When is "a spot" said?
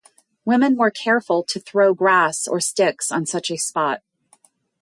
3.51-4.01